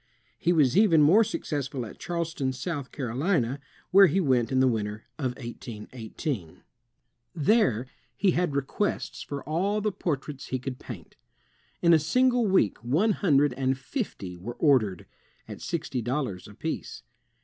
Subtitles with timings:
[0.39, 3.59] He was even more successful at Charleston, South Carolina,
[3.91, 5.87] where he went in the winter of 1818.
[5.93, 6.63] SAMUEL F.
[6.65, 6.65] B.
[6.65, 7.45] MORSE 215
[7.79, 11.17] There he had requests for all the protraits he could paint.
[11.83, 15.05] In a single week one hundred and fifty were ordered,
[15.47, 17.03] at sixty dollars apiece.